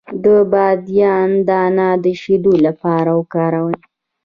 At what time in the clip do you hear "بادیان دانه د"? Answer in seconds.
0.51-2.05